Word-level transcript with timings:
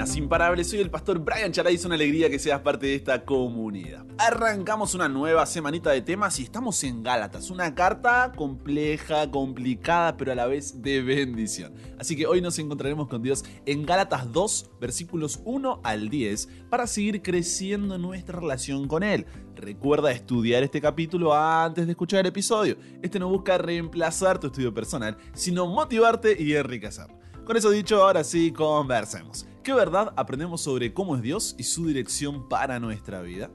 Buenas 0.00 0.16
imparables, 0.16 0.70
soy 0.70 0.80
el 0.80 0.88
pastor 0.88 1.18
Brian 1.18 1.52
Charay, 1.52 1.74
es 1.74 1.84
una 1.84 1.94
alegría 1.94 2.30
que 2.30 2.38
seas 2.38 2.62
parte 2.62 2.86
de 2.86 2.94
esta 2.94 3.22
comunidad. 3.22 4.06
Arrancamos 4.16 4.94
una 4.94 5.10
nueva 5.10 5.44
semanita 5.44 5.90
de 5.90 6.00
temas 6.00 6.40
y 6.40 6.42
estamos 6.42 6.82
en 6.84 7.02
Gálatas, 7.02 7.50
una 7.50 7.74
carta 7.74 8.32
compleja, 8.34 9.30
complicada, 9.30 10.16
pero 10.16 10.32
a 10.32 10.34
la 10.34 10.46
vez 10.46 10.80
de 10.80 11.02
bendición. 11.02 11.74
Así 11.98 12.16
que 12.16 12.26
hoy 12.26 12.40
nos 12.40 12.58
encontraremos 12.58 13.08
con 13.08 13.22
Dios 13.22 13.44
en 13.66 13.84
Gálatas 13.84 14.32
2, 14.32 14.70
versículos 14.80 15.42
1 15.44 15.82
al 15.84 16.08
10, 16.08 16.48
para 16.70 16.86
seguir 16.86 17.20
creciendo 17.20 17.98
nuestra 17.98 18.40
relación 18.40 18.88
con 18.88 19.02
Él. 19.02 19.26
Recuerda 19.54 20.12
estudiar 20.12 20.62
este 20.62 20.80
capítulo 20.80 21.34
antes 21.34 21.84
de 21.84 21.92
escuchar 21.92 22.20
el 22.20 22.28
episodio. 22.28 22.78
Este 23.02 23.18
no 23.18 23.28
busca 23.28 23.58
reemplazar 23.58 24.40
tu 24.40 24.46
estudio 24.46 24.72
personal, 24.72 25.18
sino 25.34 25.66
motivarte 25.66 26.42
y 26.42 26.54
enriquecerlo. 26.54 27.18
Con 27.44 27.58
eso 27.58 27.68
dicho, 27.68 28.02
ahora 28.02 28.24
sí, 28.24 28.50
conversemos. 28.50 29.44
¿Qué 29.62 29.74
verdad 29.74 30.14
aprendemos 30.16 30.62
sobre 30.62 30.94
cómo 30.94 31.16
es 31.16 31.22
Dios 31.22 31.54
y 31.58 31.64
su 31.64 31.86
dirección 31.86 32.48
para 32.48 32.80
nuestra 32.80 33.20
vida? 33.20 33.50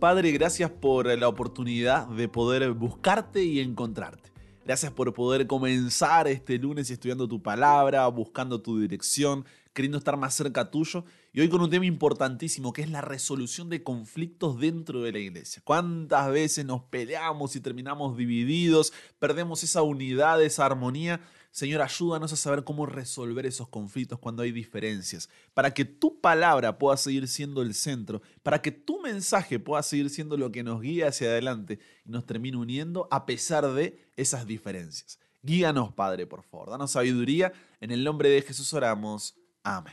Padre, 0.00 0.32
gracias 0.32 0.70
por 0.70 1.06
la 1.06 1.28
oportunidad 1.28 2.08
de 2.08 2.28
poder 2.28 2.72
buscarte 2.72 3.44
y 3.44 3.60
encontrarte. 3.60 4.32
Gracias 4.64 4.90
por 4.90 5.12
poder 5.12 5.46
comenzar 5.46 6.28
este 6.28 6.56
lunes 6.56 6.88
estudiando 6.90 7.28
tu 7.28 7.42
palabra, 7.42 8.06
buscando 8.08 8.62
tu 8.62 8.80
dirección, 8.80 9.44
queriendo 9.74 9.98
estar 9.98 10.16
más 10.16 10.34
cerca 10.34 10.70
tuyo. 10.70 11.04
Y 11.34 11.40
hoy 11.40 11.50
con 11.50 11.60
un 11.60 11.68
tema 11.68 11.84
importantísimo 11.84 12.72
que 12.72 12.80
es 12.80 12.90
la 12.90 13.02
resolución 13.02 13.68
de 13.68 13.82
conflictos 13.82 14.58
dentro 14.58 15.02
de 15.02 15.12
la 15.12 15.18
iglesia. 15.18 15.60
¿Cuántas 15.62 16.30
veces 16.30 16.64
nos 16.64 16.84
peleamos 16.84 17.54
y 17.54 17.60
terminamos 17.60 18.16
divididos, 18.16 18.94
perdemos 19.18 19.62
esa 19.62 19.82
unidad, 19.82 20.42
esa 20.42 20.64
armonía? 20.64 21.20
Señor, 21.52 21.82
ayúdanos 21.82 22.32
a 22.32 22.36
saber 22.36 22.64
cómo 22.64 22.86
resolver 22.86 23.44
esos 23.44 23.68
conflictos 23.68 24.18
cuando 24.18 24.42
hay 24.42 24.52
diferencias, 24.52 25.28
para 25.52 25.74
que 25.74 25.84
tu 25.84 26.18
palabra 26.18 26.78
pueda 26.78 26.96
seguir 26.96 27.28
siendo 27.28 27.60
el 27.60 27.74
centro, 27.74 28.22
para 28.42 28.62
que 28.62 28.72
tu 28.72 29.02
mensaje 29.02 29.58
pueda 29.58 29.82
seguir 29.82 30.08
siendo 30.08 30.38
lo 30.38 30.50
que 30.50 30.62
nos 30.62 30.80
guía 30.80 31.08
hacia 31.08 31.28
adelante 31.28 31.78
y 32.06 32.10
nos 32.10 32.24
termine 32.24 32.56
uniendo 32.56 33.06
a 33.10 33.26
pesar 33.26 33.70
de 33.70 34.02
esas 34.16 34.46
diferencias. 34.46 35.18
Guíanos, 35.42 35.92
Padre, 35.92 36.26
por 36.26 36.42
favor, 36.42 36.70
danos 36.70 36.92
sabiduría. 36.92 37.52
En 37.82 37.90
el 37.90 38.02
nombre 38.02 38.30
de 38.30 38.40
Jesús 38.40 38.72
oramos. 38.72 39.34
Amén. 39.62 39.92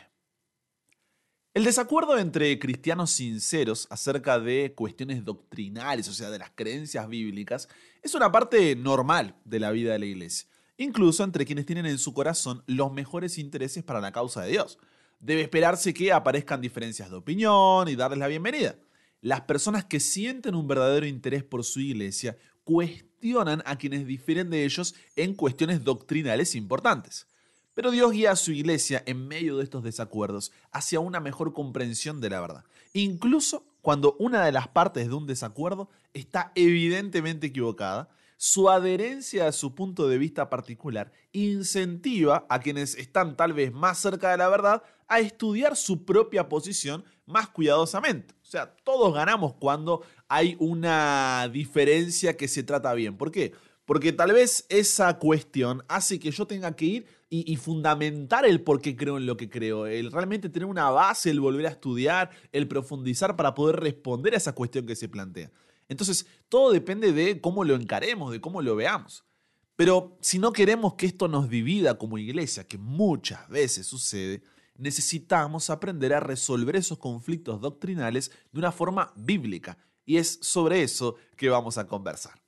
El 1.53 1.66
desacuerdo 1.66 2.17
entre 2.17 2.58
cristianos 2.58 3.12
sinceros 3.12 3.86
acerca 3.89 4.39
de 4.39 4.73
cuestiones 4.73 5.25
doctrinales, 5.25 6.08
o 6.08 6.14
sea, 6.14 6.30
de 6.30 6.39
las 6.39 6.52
creencias 6.52 7.09
bíblicas, 7.09 7.67
es 8.02 8.16
una 8.16 8.31
parte 8.31 8.78
normal 8.78 9.36
de 9.44 9.59
la 9.59 9.72
vida 9.72 9.91
de 9.91 10.00
la 10.00 10.06
iglesia 10.06 10.47
incluso 10.80 11.23
entre 11.23 11.45
quienes 11.45 11.66
tienen 11.66 11.85
en 11.85 11.99
su 11.99 12.13
corazón 12.13 12.63
los 12.66 12.91
mejores 12.91 13.38
intereses 13.38 13.83
para 13.83 13.99
la 13.99 14.11
causa 14.11 14.41
de 14.41 14.52
Dios. 14.52 14.80
Debe 15.19 15.41
esperarse 15.41 15.94
que 15.94 16.11
aparezcan 16.11 16.61
diferencias 16.61 17.09
de 17.09 17.17
opinión 17.17 17.89
y 17.89 17.95
darles 17.95 18.19
la 18.19 18.27
bienvenida. 18.27 18.75
Las 19.22 19.41
personas 19.41 19.83
que 19.83 20.00
sienten 20.00 20.55
un 20.55 20.67
verdadero 20.67 21.05
interés 21.05 21.44
por 21.44 21.66
su 21.66 21.81
iglesia 21.81 22.38
cuestionan 22.63 23.61
a 23.66 23.75
quienes 23.75 24.07
difieren 24.07 24.50
de 24.50 24.63
ellos 24.63 24.95
en 25.17 25.35
cuestiones 25.35 25.83
doctrinales 25.83 26.55
importantes. 26.55 27.27
Pero 27.73 27.91
Dios 27.91 28.13
guía 28.13 28.31
a 28.31 28.38
su 28.38 28.53
iglesia 28.53 29.03
en 29.05 29.27
medio 29.27 29.57
de 29.57 29.66
estos 29.66 29.83
desacuerdos 29.83 30.53
hacia 30.72 31.02
una 31.02 31.19
mejor 31.19 31.53
comprensión 31.53 32.22
de 32.22 32.30
la 32.30 32.39
verdad, 32.39 32.63
incluso 32.94 33.66
cuando 33.81 34.16
una 34.19 34.45
de 34.45 34.53
las 34.53 34.69
partes 34.69 35.09
de 35.09 35.13
un 35.13 35.27
desacuerdo 35.27 35.89
está 36.13 36.53
evidentemente 36.55 37.47
equivocada 37.47 38.09
su 38.42 38.70
adherencia 38.70 39.50
a 39.50 39.52
su 39.52 39.76
punto 39.76 40.08
de 40.08 40.18
vista 40.18 40.50
particular 40.50 41.12
incentiva 41.34 42.46
a 42.48 42.62
quienes 42.62 42.96
están 42.96 43.36
tal 43.36 43.52
vez 43.52 43.73
más 43.73 43.98
cerca 43.98 44.31
de 44.31 44.38
la 44.38 44.48
verdad 44.48 44.81
a 45.09 45.20
estudiar 45.20 45.76
su 45.76 46.06
propia 46.06 46.48
posición 46.48 47.04
más 47.26 47.50
cuidadosamente. 47.50 48.34
O 48.42 48.46
sea, 48.46 48.78
todos 48.86 49.14
ganamos 49.14 49.56
cuando 49.56 50.04
hay 50.30 50.56
una 50.58 51.50
diferencia 51.52 52.38
que 52.38 52.47
se 52.47 52.63
trata 52.63 52.94
bien. 52.94 53.18
¿Por 53.18 53.30
qué? 53.30 53.52
Porque 53.84 54.13
tal 54.13 54.31
vez 54.31 54.66
esa 54.69 55.19
cuestión 55.19 55.84
hace 55.90 56.18
que 56.18 56.31
yo 56.31 56.47
tenga 56.47 56.74
que 56.78 56.86
ir 56.86 57.08
y, 57.30 57.58
fundamentar 57.58 58.46
el 58.46 58.62
por 58.62 58.81
qué 58.81 58.96
creo 58.96 59.18
en 59.18 59.25
lo 59.25 59.36
que 59.36 59.50
creo, 59.50 59.86
el 59.86 60.13
realmente 60.13 60.47
tener 60.47 60.66
una 60.66 60.90
base, 60.90 61.30
el 61.30 61.42
volver 61.42 61.66
a 61.66 61.69
estudiar, 61.72 62.31
el 62.53 62.69
profundizar 62.69 63.36
para 63.36 63.53
poder 63.53 63.81
responder 63.81 64.34
a 64.34 64.38
esa 64.38 64.56
cuestión 64.56 64.86
que 64.86 64.96
se 64.96 65.09
plantea. 65.09 65.52
Entonces, 65.89 66.27
todo 66.47 66.72
depende 66.72 67.11
de 67.11 67.41
cómo 67.41 67.66
lo 67.66 67.75
encaremos, 67.75 68.31
de 68.31 68.39
cómo 68.39 68.61
lo 68.61 68.75
veamos. 68.75 69.25
Pero 69.75 70.17
si 70.22 70.39
no 70.39 70.53
queremos 70.53 70.94
que 70.94 71.07
esto 71.07 71.27
nos 71.27 71.50
divida 71.50 71.97
como 71.97 72.17
iglesia, 72.17 72.67
que 72.67 72.77
muchas 72.77 73.50
veces 73.50 73.88
sucede, 73.88 74.44
necesitamos 74.75 75.69
aprender 75.69 76.13
a 76.13 76.19
resolver 76.19 76.75
esos 76.75 77.00
conflictos 77.00 77.59
doctrinales 77.59 78.31
de 78.51 78.59
una 78.59 78.72
forma 78.72 79.11
bíblica. 79.16 79.77
Y 80.05 80.17
es 80.17 80.39
sobre 80.41 80.83
eso 80.83 81.16
que 81.35 81.50
vamos 81.50 81.77
a 81.77 81.88
conversar. 81.88 82.39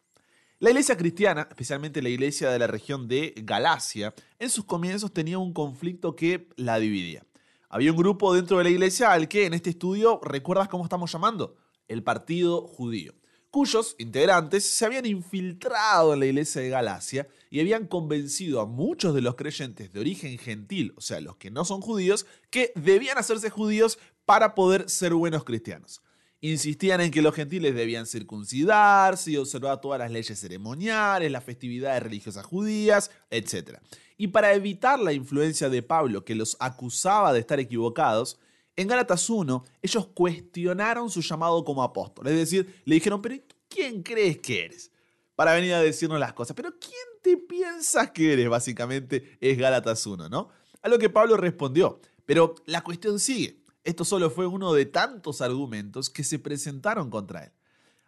La 0.60 0.70
iglesia 0.70 0.96
cristiana, 0.96 1.48
especialmente 1.50 2.02
la 2.04 2.10
iglesia 2.10 2.52
de 2.52 2.60
la 2.60 2.68
región 2.68 3.08
de 3.08 3.34
Galacia, 3.38 4.14
en 4.38 4.50
sus 4.50 4.66
comienzos 4.66 5.12
tenía 5.12 5.40
un 5.40 5.54
conflicto 5.54 6.16
que 6.16 6.50
la 6.58 6.78
dividía. 6.78 7.26
Había 7.70 7.92
un 7.92 7.98
grupo 7.98 8.36
dentro 8.36 8.58
de 8.58 8.66
la 8.66 8.70
iglesia 8.70 9.12
al 9.12 9.28
que 9.28 9.46
en 9.46 9.56
este 9.56 9.72
estudio, 9.72 10.20
¿recuerdas 10.22 10.68
cómo 10.68 10.84
estamos 10.84 11.12
llamando? 11.12 11.56
El 11.88 12.04
partido 12.04 12.68
judío 12.68 13.21
cuyos 13.52 13.96
integrantes 14.00 14.66
se 14.66 14.86
habían 14.86 15.06
infiltrado 15.06 16.14
en 16.14 16.22
la 16.22 16.26
iglesia 16.26 16.62
de 16.62 16.70
Galacia 16.70 17.28
y 17.50 17.60
habían 17.60 17.86
convencido 17.86 18.62
a 18.62 18.66
muchos 18.66 19.14
de 19.14 19.22
los 19.22 19.36
creyentes 19.36 19.92
de 19.92 20.00
origen 20.00 20.38
gentil, 20.38 20.94
o 20.96 21.02
sea, 21.02 21.20
los 21.20 21.36
que 21.36 21.52
no 21.52 21.66
son 21.66 21.82
judíos, 21.82 22.26
que 22.50 22.72
debían 22.76 23.18
hacerse 23.18 23.50
judíos 23.50 24.00
para 24.26 24.56
poder 24.56 24.90
ser 24.90 25.14
buenos 25.14 25.44
cristianos. 25.44 26.02
Insistían 26.40 27.02
en 27.02 27.12
que 27.12 27.22
los 27.22 27.36
gentiles 27.36 27.76
debían 27.76 28.08
circuncidarse 28.08 29.32
y 29.32 29.38
observar 29.38 29.82
todas 29.82 30.00
las 30.00 30.12
leyes 30.12 30.40
ceremoniales, 30.40 31.30
las 31.30 31.44
festividades 31.44 32.02
religiosas 32.02 32.46
judías, 32.46 33.12
etc. 33.30 33.80
Y 34.18 34.28
para 34.28 34.54
evitar 34.54 34.98
la 35.00 35.14
influencia 35.14 35.70
de 35.70 35.84
Pablo, 35.84 36.24
que 36.24 36.36
los 36.36 36.56
acusaba 36.60 37.34
de 37.34 37.42
estar 37.42 37.60
equivocados, 37.60 38.40
en 38.82 38.88
Gálatas 38.88 39.30
1, 39.30 39.64
ellos 39.82 40.08
cuestionaron 40.08 41.10
su 41.10 41.22
llamado 41.22 41.64
como 41.64 41.84
apóstol. 41.84 42.28
Es 42.28 42.36
decir, 42.36 42.82
le 42.86 42.96
dijeron, 42.96 43.22
pero 43.22 43.36
¿quién 43.70 44.04
crees 44.04 44.40
que 44.40 44.66
eres? 44.66 44.92
Para 45.36 45.54
venir 45.54 45.74
a 45.74 45.82
decirnos 45.82 46.20
las 46.20 46.34
cosas. 46.34 46.56
Pero 46.56 46.72
¿quién 46.80 46.94
te 47.22 47.38
piensas 47.38 48.12
que 48.12 48.34
eres? 48.34 48.50
Básicamente 48.50 49.38
es 49.40 49.58
Gálatas 49.58 50.06
1, 50.06 50.30
¿no? 50.30 50.50
A 50.82 50.90
lo 50.90 50.98
que 51.00 51.10
Pablo 51.10 51.38
respondió. 51.38 52.00
Pero 52.26 52.56
la 52.66 52.84
cuestión 52.84 53.20
sigue. 53.20 53.62
Esto 53.84 54.06
solo 54.06 54.30
fue 54.30 54.46
uno 54.46 54.74
de 54.74 54.86
tantos 54.86 55.42
argumentos 55.42 56.10
que 56.10 56.24
se 56.24 56.40
presentaron 56.40 57.10
contra 57.10 57.46
él. 57.46 57.52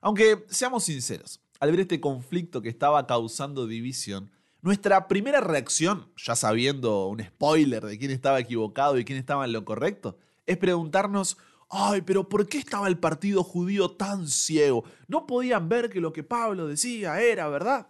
Aunque 0.01 0.45
seamos 0.49 0.83
sinceros, 0.83 1.39
al 1.59 1.71
ver 1.71 1.81
este 1.81 2.01
conflicto 2.01 2.61
que 2.61 2.69
estaba 2.69 3.07
causando 3.07 3.67
división, 3.67 4.31
nuestra 4.61 5.07
primera 5.07 5.39
reacción, 5.41 6.11
ya 6.15 6.35
sabiendo 6.35 7.07
un 7.07 7.21
spoiler 7.23 7.85
de 7.85 7.97
quién 7.97 8.11
estaba 8.11 8.39
equivocado 8.39 8.97
y 8.97 9.05
quién 9.05 9.17
estaba 9.17 9.45
en 9.45 9.53
lo 9.53 9.65
correcto, 9.65 10.17
es 10.45 10.57
preguntarnos, 10.57 11.37
ay, 11.69 12.01
pero 12.01 12.27
¿por 12.27 12.47
qué 12.47 12.59
estaba 12.59 12.87
el 12.87 12.99
partido 12.99 13.43
judío 13.43 13.91
tan 13.91 14.27
ciego? 14.27 14.83
¿No 15.07 15.25
podían 15.25 15.69
ver 15.69 15.89
que 15.89 16.01
lo 16.01 16.13
que 16.13 16.23
Pablo 16.23 16.67
decía 16.67 17.21
era 17.21 17.47
verdad? 17.49 17.87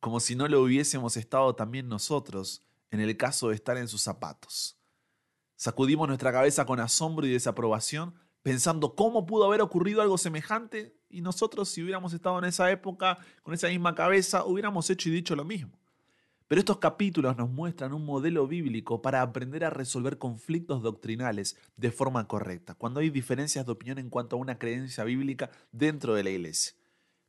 Como 0.00 0.20
si 0.20 0.34
no 0.34 0.48
lo 0.48 0.62
hubiésemos 0.62 1.16
estado 1.16 1.54
también 1.54 1.88
nosotros 1.88 2.62
en 2.90 3.00
el 3.00 3.16
caso 3.16 3.48
de 3.48 3.54
estar 3.54 3.76
en 3.76 3.88
sus 3.88 4.02
zapatos. 4.02 4.78
Sacudimos 5.56 6.08
nuestra 6.08 6.32
cabeza 6.32 6.64
con 6.64 6.80
asombro 6.80 7.26
y 7.26 7.30
desaprobación, 7.30 8.14
pensando 8.42 8.94
cómo 8.94 9.26
pudo 9.26 9.44
haber 9.44 9.60
ocurrido 9.60 10.00
algo 10.00 10.16
semejante 10.16 10.96
y 11.10 11.20
nosotros 11.20 11.68
si 11.68 11.82
hubiéramos 11.82 12.14
estado 12.14 12.38
en 12.38 12.46
esa 12.46 12.70
época 12.70 13.18
con 13.42 13.52
esa 13.52 13.68
misma 13.68 13.94
cabeza, 13.94 14.44
hubiéramos 14.44 14.88
hecho 14.88 15.10
y 15.10 15.12
dicho 15.12 15.36
lo 15.36 15.44
mismo. 15.44 15.78
Pero 16.50 16.58
estos 16.58 16.78
capítulos 16.78 17.36
nos 17.36 17.48
muestran 17.48 17.92
un 17.92 18.04
modelo 18.04 18.48
bíblico 18.48 19.00
para 19.02 19.22
aprender 19.22 19.64
a 19.64 19.70
resolver 19.70 20.18
conflictos 20.18 20.82
doctrinales 20.82 21.56
de 21.76 21.92
forma 21.92 22.26
correcta, 22.26 22.74
cuando 22.74 22.98
hay 22.98 23.08
diferencias 23.08 23.64
de 23.64 23.70
opinión 23.70 23.98
en 23.98 24.10
cuanto 24.10 24.34
a 24.34 24.40
una 24.40 24.58
creencia 24.58 25.04
bíblica 25.04 25.52
dentro 25.70 26.12
de 26.12 26.24
la 26.24 26.30
iglesia. 26.30 26.72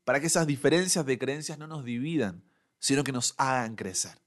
Para 0.06 0.20
que 0.20 0.26
esas 0.26 0.48
diferencias 0.48 1.06
de 1.06 1.20
creencias 1.20 1.60
no 1.60 1.68
nos 1.68 1.86
dividan, 1.86 2.44
sino 2.80 3.04
que 3.04 3.12
nos 3.12 3.36
hagan 3.38 3.76
crecer. 3.76 4.18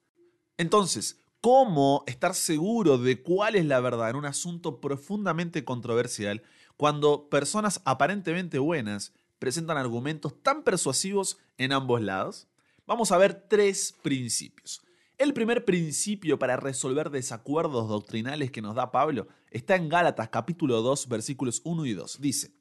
Entonces, 0.59 1.19
¿cómo 1.41 2.05
estar 2.07 2.37
seguro 2.37 2.97
de 2.97 3.21
cuál 3.21 3.57
es 3.57 3.65
la 3.65 3.81
verdad 3.81 4.11
en 4.11 4.17
un 4.17 4.27
asunto 4.27 4.81
profundamente 4.81 5.65
controversial 5.65 6.41
cuando 6.77 7.29
personas 7.29 7.81
aparentemente 7.85 8.61
buenas 8.61 9.13
presentan 9.41 9.77
argumentos 9.77 10.41
tan 10.41 10.63
persuasivos 10.63 11.39
en 11.59 11.73
ambos 11.73 12.01
lados? 12.01 12.47
Vamos 12.87 13.13
a 13.13 13.19
ver 13.19 13.47
tres 13.49 13.95
principios. 14.03 14.83
El 15.17 15.33
primer 15.33 15.65
principio 15.65 16.39
para 16.39 16.59
resolver 16.59 17.09
desacuerdos 17.09 17.89
doctrinales 17.89 18.51
que 18.51 18.61
nos 18.61 18.75
da 18.75 18.93
Pablo 18.93 19.27
está 19.51 19.77
en 19.77 19.89
Gálatas 19.89 20.29
capítulo 20.29 20.83
2 20.83 21.09
versículos 21.09 21.63
1 21.65 21.87
y 21.87 21.95
2. 21.95 22.21
Dice, 22.21 22.53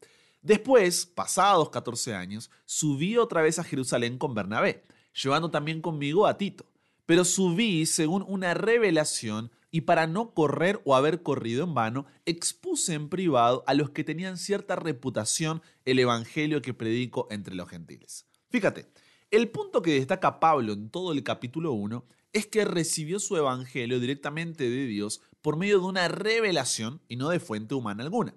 Después, 0.41 1.05
pasados 1.05 1.69
14 1.71 2.15
años, 2.15 2.49
subí 2.63 3.17
otra 3.17 3.41
vez 3.41 3.59
a 3.59 3.65
Jerusalén 3.65 4.17
con 4.17 4.33
Bernabé, 4.33 4.83
llevando 5.21 5.51
también 5.51 5.81
conmigo 5.81 6.25
a 6.25 6.37
Tito. 6.37 6.65
Pero 7.05 7.25
subí 7.25 7.85
según 7.85 8.23
una 8.25 8.53
revelación 8.53 9.51
y 9.71 9.81
para 9.81 10.07
no 10.07 10.33
correr 10.33 10.81
o 10.85 10.95
haber 10.95 11.21
corrido 11.21 11.65
en 11.65 11.73
vano, 11.73 12.05
expuse 12.25 12.93
en 12.93 13.09
privado 13.09 13.65
a 13.67 13.73
los 13.73 13.89
que 13.89 14.05
tenían 14.05 14.37
cierta 14.37 14.77
reputación 14.77 15.61
el 15.83 15.99
evangelio 15.99 16.61
que 16.61 16.73
predico 16.73 17.27
entre 17.29 17.55
los 17.55 17.67
gentiles. 17.67 18.25
Fíjate, 18.49 18.85
el 19.33 19.49
punto 19.49 19.81
que 19.81 19.95
destaca 19.95 20.39
Pablo 20.39 20.73
en 20.73 20.91
todo 20.91 21.11
el 21.11 21.23
capítulo 21.23 21.71
1 21.73 22.05
es 22.33 22.45
que 22.45 22.65
recibió 22.65 23.19
su 23.19 23.35
evangelio 23.35 23.99
directamente 23.99 24.69
de 24.69 24.85
Dios 24.85 25.21
por 25.41 25.57
medio 25.57 25.79
de 25.79 25.85
una 25.85 26.07
revelación 26.07 27.01
y 27.07 27.15
no 27.15 27.29
de 27.29 27.39
fuente 27.39 27.73
humana 27.73 28.03
alguna. 28.03 28.35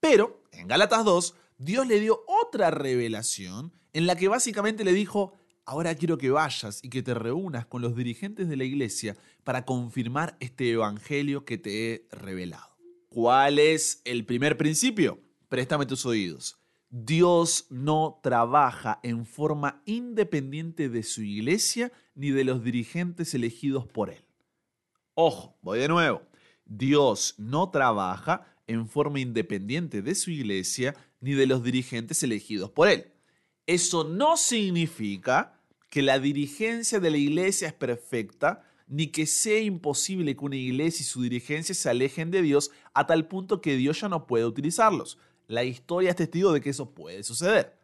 Pero 0.00 0.42
en 0.50 0.66
Gálatas 0.66 1.04
2, 1.04 1.34
Dios 1.58 1.86
le 1.86 2.00
dio 2.00 2.24
otra 2.26 2.72
revelación 2.72 3.72
en 3.92 4.08
la 4.08 4.16
que 4.16 4.26
básicamente 4.26 4.82
le 4.82 4.92
dijo, 4.92 5.34
ahora 5.66 5.94
quiero 5.94 6.18
que 6.18 6.30
vayas 6.30 6.82
y 6.82 6.90
que 6.90 7.04
te 7.04 7.14
reúnas 7.14 7.66
con 7.66 7.80
los 7.80 7.94
dirigentes 7.94 8.48
de 8.48 8.56
la 8.56 8.64
iglesia 8.64 9.16
para 9.44 9.64
confirmar 9.64 10.36
este 10.40 10.68
evangelio 10.68 11.44
que 11.44 11.58
te 11.58 11.92
he 11.92 12.08
revelado. 12.10 12.76
¿Cuál 13.08 13.60
es 13.60 14.02
el 14.04 14.26
primer 14.26 14.56
principio? 14.56 15.20
Préstame 15.48 15.86
tus 15.86 16.04
oídos. 16.04 16.58
Dios 16.96 17.66
no 17.70 18.20
trabaja 18.22 19.00
en 19.02 19.26
forma 19.26 19.82
independiente 19.84 20.88
de 20.88 21.02
su 21.02 21.22
iglesia 21.22 21.90
ni 22.14 22.30
de 22.30 22.44
los 22.44 22.62
dirigentes 22.62 23.34
elegidos 23.34 23.84
por 23.84 24.10
él. 24.10 24.24
Ojo, 25.14 25.58
voy 25.60 25.80
de 25.80 25.88
nuevo. 25.88 26.22
Dios 26.64 27.34
no 27.36 27.68
trabaja 27.70 28.46
en 28.68 28.86
forma 28.86 29.18
independiente 29.18 30.02
de 30.02 30.14
su 30.14 30.30
iglesia 30.30 30.94
ni 31.18 31.32
de 31.32 31.48
los 31.48 31.64
dirigentes 31.64 32.22
elegidos 32.22 32.70
por 32.70 32.86
él. 32.86 33.10
Eso 33.66 34.04
no 34.04 34.36
significa 34.36 35.60
que 35.90 36.00
la 36.00 36.20
dirigencia 36.20 37.00
de 37.00 37.10
la 37.10 37.18
iglesia 37.18 37.66
es 37.66 37.74
perfecta, 37.74 38.62
ni 38.86 39.08
que 39.08 39.26
sea 39.26 39.58
imposible 39.58 40.36
que 40.36 40.44
una 40.44 40.54
iglesia 40.54 41.02
y 41.02 41.06
su 41.06 41.22
dirigencia 41.22 41.74
se 41.74 41.90
alejen 41.90 42.30
de 42.30 42.40
Dios 42.40 42.70
a 42.92 43.08
tal 43.08 43.26
punto 43.26 43.60
que 43.60 43.74
Dios 43.74 44.00
ya 44.00 44.08
no 44.08 44.28
pueda 44.28 44.46
utilizarlos. 44.46 45.18
La 45.46 45.64
historia 45.64 46.10
es 46.10 46.16
testigo 46.16 46.52
de 46.52 46.60
que 46.60 46.70
eso 46.70 46.90
puede 46.90 47.22
suceder. 47.22 47.76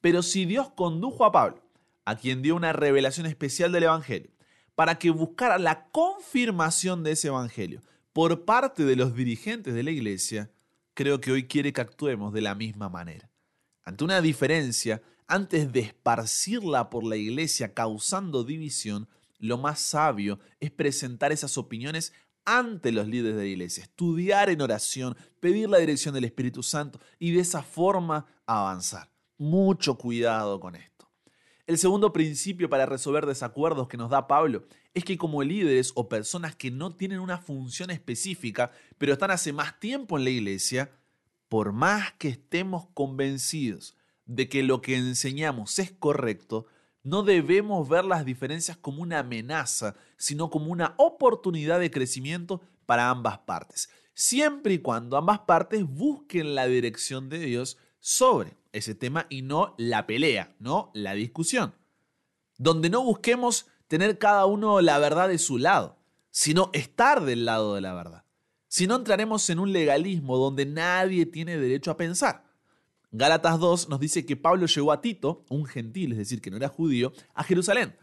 Pero 0.00 0.22
si 0.22 0.44
Dios 0.44 0.70
condujo 0.70 1.24
a 1.24 1.32
Pablo, 1.32 1.62
a 2.04 2.16
quien 2.16 2.42
dio 2.42 2.54
una 2.54 2.72
revelación 2.72 3.26
especial 3.26 3.72
del 3.72 3.84
Evangelio, 3.84 4.30
para 4.74 4.98
que 4.98 5.10
buscara 5.10 5.58
la 5.58 5.86
confirmación 5.88 7.02
de 7.02 7.12
ese 7.12 7.28
Evangelio 7.28 7.80
por 8.12 8.44
parte 8.44 8.84
de 8.84 8.96
los 8.96 9.14
dirigentes 9.14 9.74
de 9.74 9.82
la 9.82 9.90
iglesia, 9.90 10.50
creo 10.94 11.20
que 11.20 11.32
hoy 11.32 11.46
quiere 11.46 11.72
que 11.72 11.80
actuemos 11.80 12.32
de 12.32 12.40
la 12.40 12.54
misma 12.54 12.88
manera. 12.88 13.30
Ante 13.84 14.04
una 14.04 14.20
diferencia, 14.20 15.02
antes 15.26 15.72
de 15.72 15.80
esparcirla 15.80 16.88
por 16.90 17.04
la 17.04 17.16
iglesia 17.16 17.74
causando 17.74 18.44
división, 18.44 19.08
lo 19.38 19.58
más 19.58 19.80
sabio 19.80 20.38
es 20.60 20.70
presentar 20.70 21.32
esas 21.32 21.58
opiniones 21.58 22.12
ante 22.46 22.92
los 22.92 23.06
líderes 23.08 23.36
de 23.36 23.42
la 23.42 23.48
iglesia, 23.48 23.82
estudiar 23.82 24.48
en 24.48 24.62
oración, 24.62 25.16
pedir 25.40 25.68
la 25.68 25.78
dirección 25.78 26.14
del 26.14 26.24
Espíritu 26.24 26.62
Santo 26.62 27.00
y 27.18 27.32
de 27.32 27.40
esa 27.40 27.62
forma 27.62 28.26
avanzar. 28.46 29.10
Mucho 29.36 29.98
cuidado 29.98 30.58
con 30.60 30.76
esto. 30.76 30.96
El 31.66 31.78
segundo 31.78 32.12
principio 32.12 32.70
para 32.70 32.86
resolver 32.86 33.26
desacuerdos 33.26 33.88
que 33.88 33.96
nos 33.96 34.08
da 34.08 34.28
Pablo 34.28 34.64
es 34.94 35.04
que 35.04 35.18
como 35.18 35.42
líderes 35.42 35.92
o 35.96 36.08
personas 36.08 36.54
que 36.54 36.70
no 36.70 36.94
tienen 36.94 37.18
una 37.18 37.38
función 37.38 37.90
específica, 37.90 38.70
pero 38.96 39.12
están 39.12 39.32
hace 39.32 39.52
más 39.52 39.78
tiempo 39.80 40.16
en 40.16 40.24
la 40.24 40.30
iglesia, 40.30 40.92
por 41.48 41.72
más 41.72 42.12
que 42.12 42.28
estemos 42.28 42.86
convencidos 42.94 43.96
de 44.24 44.48
que 44.48 44.62
lo 44.62 44.80
que 44.80 44.96
enseñamos 44.96 45.78
es 45.80 45.90
correcto, 45.90 46.66
no 47.06 47.22
debemos 47.22 47.88
ver 47.88 48.04
las 48.04 48.24
diferencias 48.24 48.76
como 48.76 49.00
una 49.00 49.20
amenaza, 49.20 49.94
sino 50.16 50.50
como 50.50 50.72
una 50.72 50.94
oportunidad 50.96 51.78
de 51.78 51.92
crecimiento 51.92 52.60
para 52.84 53.10
ambas 53.10 53.38
partes, 53.38 53.88
siempre 54.12 54.74
y 54.74 54.78
cuando 54.78 55.16
ambas 55.16 55.38
partes 55.38 55.84
busquen 55.86 56.56
la 56.56 56.66
dirección 56.66 57.28
de 57.28 57.38
Dios 57.38 57.78
sobre 58.00 58.56
ese 58.72 58.96
tema 58.96 59.26
y 59.30 59.42
no 59.42 59.76
la 59.78 60.04
pelea, 60.08 60.56
no 60.58 60.90
la 60.94 61.14
discusión. 61.14 61.76
Donde 62.58 62.90
no 62.90 63.04
busquemos 63.04 63.66
tener 63.86 64.18
cada 64.18 64.46
uno 64.46 64.80
la 64.80 64.98
verdad 64.98 65.28
de 65.28 65.38
su 65.38 65.58
lado, 65.58 65.96
sino 66.32 66.70
estar 66.72 67.24
del 67.24 67.44
lado 67.44 67.76
de 67.76 67.82
la 67.82 67.94
verdad. 67.94 68.24
Si 68.66 68.88
no 68.88 68.96
entraremos 68.96 69.48
en 69.48 69.60
un 69.60 69.72
legalismo 69.72 70.38
donde 70.38 70.66
nadie 70.66 71.24
tiene 71.24 71.56
derecho 71.56 71.92
a 71.92 71.96
pensar. 71.96 72.45
Gálatas 73.18 73.58
2 73.58 73.88
nos 73.88 73.98
dice 73.98 74.26
que 74.26 74.36
Pablo 74.36 74.66
llegó 74.66 74.92
a 74.92 75.00
Tito, 75.00 75.46
un 75.48 75.64
gentil, 75.64 76.12
es 76.12 76.18
decir, 76.18 76.42
que 76.42 76.50
no 76.50 76.58
era 76.58 76.68
judío, 76.68 77.14
a 77.34 77.44
Jerusalén, 77.44 77.96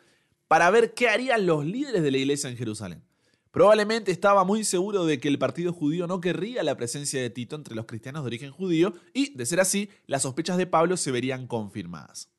para 0.48 0.72
ver 0.72 0.96
qué 0.96 1.08
harían 1.08 1.46
los 1.46 1.64
líderes 1.64 2.02
de 2.02 2.10
la 2.10 2.18
iglesia 2.18 2.50
en 2.50 2.58
Jerusalén. 2.58 3.04
Probablemente 3.52 4.12
estaba 4.12 4.44
muy 4.44 4.64
seguro 4.64 5.06
de 5.06 5.20
que 5.20 5.28
el 5.28 5.38
partido 5.38 5.72
judío 5.72 6.08
no 6.08 6.20
querría 6.20 6.64
la 6.64 6.76
presencia 6.76 7.22
de 7.22 7.30
Tito 7.30 7.56
entre 7.56 7.76
los 7.76 7.86
cristianos 7.86 8.24
de 8.24 8.28
origen 8.28 8.52
judío 8.52 8.96
y, 9.14 9.36
de 9.36 9.46
ser 9.46 9.60
así, 9.60 9.88
las 10.08 10.24
sospechas 10.24 10.58
de 10.58 10.66
Pablo 10.66 10.98
se 10.98 11.12
verían 11.12 11.46
confirmadas. 11.46 12.32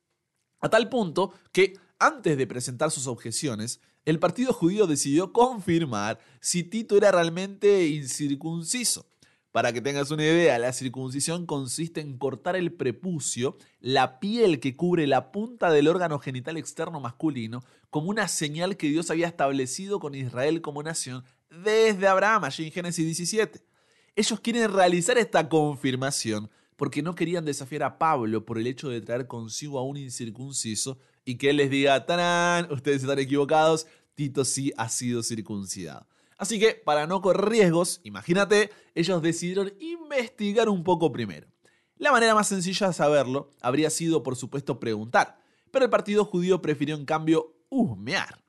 A 0.59 0.69
tal 0.69 0.89
punto 0.89 1.33
que, 1.53 1.79
antes 2.01 2.37
de 2.37 2.47
presentar 2.49 2.91
sus 2.91 3.07
objeciones, 3.07 3.81
el 4.05 4.19
partido 4.19 4.53
judío 4.53 4.89
decidió 4.89 5.33
confirmar 5.33 6.19
si 6.41 6.65
Tito 6.65 6.97
era 6.97 7.13
realmente 7.13 7.87
incircunciso. 7.87 9.07
Para 9.55 9.73
que 9.73 9.81
tengas 9.81 10.11
una 10.11 10.25
idea, 10.25 10.59
la 10.59 10.73
circuncisión 10.73 11.47
consiste 11.47 12.01
en 12.01 12.19
cortar 12.19 12.57
el 12.57 12.73
prepucio, 12.73 13.57
la 13.79 14.19
piel 14.19 14.59
que 14.59 14.75
cubre 14.75 15.07
la 15.07 15.31
punta 15.31 15.71
del 15.71 15.87
órgano 15.87 16.19
genital 16.19 16.57
externo 16.57 16.99
masculino, 16.99 17.63
como 17.89 18.11
una 18.11 18.27
señal 18.27 18.77
que 18.77 18.89
Dios 18.89 19.13
había 19.13 19.29
establecido 19.29 20.01
con 20.01 20.17
Israel 20.17 20.61
como 20.61 20.83
nación 20.83 21.23
desde 21.51 22.09
Abraham, 22.09 22.43
allí 22.43 22.65
en 22.65 22.73
Génesis 22.73 23.05
17. 23.05 23.65
Ellos 24.17 24.41
quieren 24.41 24.73
realizar 24.73 25.19
esta 25.19 25.49
confirmación 25.49 26.51
porque 26.75 27.01
no 27.01 27.15
querían 27.15 27.45
desafiar 27.45 27.85
a 27.85 27.97
Pablo 27.97 28.45
por 28.45 28.59
el 28.59 28.67
hecho 28.67 28.89
de 28.89 29.03
traer 29.03 29.29
consigo 29.29 29.79
a 29.79 29.85
un 29.85 29.97
incircunciso 29.97 30.99
y 31.25 31.37
que 31.37 31.51
él 31.51 31.59
les 31.59 31.71
diga, 31.71 32.05
¡tarán! 32.07 32.73
Ustedes 32.73 33.03
están 33.03 33.21
equivocados, 33.21 33.87
Tito 34.17 34.45
sí 34.45 34.73
ha 34.77 34.89
sido 34.89 35.23
circuncidado. 35.23 36.09
Así 36.45 36.59
que, 36.59 36.75
para 36.75 37.07
no 37.07 37.23
correr 37.23 37.49
riesgos, 37.49 38.03
imagínate, 38.05 38.71
ellos 38.95 39.23
decidieron 39.23 39.73
investigar 39.81 40.69
un 40.69 40.85
poco 40.85 41.11
primero. 41.11 41.47
La 41.97 42.13
manera 42.13 42.35
más 42.35 42.49
sencilla 42.49 42.89
de 42.89 42.93
saberlo 42.93 43.49
habría 43.63 43.89
sido, 43.89 44.23
por 44.23 44.37
supuesto, 44.37 44.79
preguntar, 44.79 45.39
pero 45.71 45.87
el 45.87 45.91
partido 45.91 46.27
judío 46.27 46.61
prefirió 46.61 46.97
en 46.97 47.07
cambio 47.07 47.57
husmear. 47.71 48.45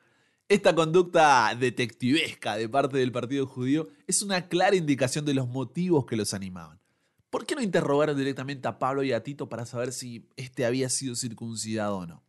Esta 0.50 0.75
conducta 0.75 1.56
detectivesca 1.57 2.57
de 2.57 2.68
parte 2.68 2.97
del 2.97 3.13
partido 3.13 3.47
judío 3.47 3.88
es 4.07 4.21
una 4.21 4.50
clara 4.50 4.75
indicación 4.75 5.24
de 5.24 5.34
los 5.34 5.48
motivos 5.48 6.05
que 6.05 6.17
los 6.17 6.34
animaban. 6.34 6.81
¿Por 7.29 7.46
qué 7.46 7.55
no 7.55 7.62
interrogaron 7.62 8.17
directamente 8.17 8.67
a 8.67 8.77
Pablo 8.77 9.03
y 9.03 9.13
a 9.13 9.24
Tito 9.24 9.48
para 9.48 9.65
saber 9.65 9.93
si 9.93 10.27
éste 10.36 10.65
había 10.65 10.89
sido 10.89 11.15
circuncidado 11.15 12.00
o 12.00 12.05
no? 12.05 12.25